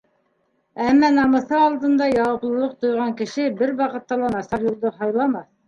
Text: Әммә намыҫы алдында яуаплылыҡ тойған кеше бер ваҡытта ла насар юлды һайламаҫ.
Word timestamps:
Әммә 0.85 1.11
намыҫы 1.17 1.59
алдында 1.65 2.09
яуаплылыҡ 2.13 2.73
тойған 2.87 3.15
кеше 3.21 3.47
бер 3.63 3.77
ваҡытта 3.85 4.21
ла 4.25 4.35
насар 4.37 4.69
юлды 4.73 4.97
һайламаҫ. 5.01 5.49